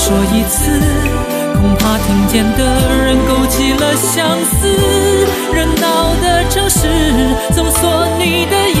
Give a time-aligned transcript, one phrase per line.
[0.00, 0.70] 说一次，
[1.60, 2.62] 恐怕听见的
[3.04, 4.56] 人勾起了相思。
[5.52, 6.86] 热闹的城市，
[7.50, 7.82] 搜索
[8.16, 8.80] 你的影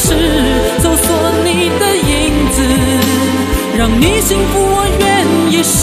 [0.00, 0.08] 是，
[0.82, 1.06] 搜索
[1.44, 2.10] 你的影
[2.50, 2.56] 子，
[3.76, 5.08] 让你幸福，我愿
[5.52, 5.78] 意试。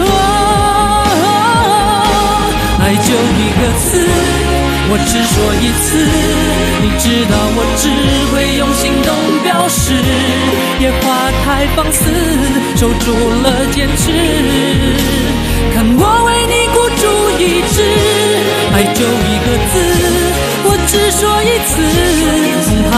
[0.00, 0.04] 哦
[2.80, 3.86] 爱就一个字，
[4.90, 5.86] 我只说一次。
[6.80, 7.82] 你知道我只
[8.32, 9.06] 会用行动
[9.44, 9.92] 表示。
[10.80, 12.00] 野花太放肆，
[12.76, 14.06] 守住了坚持。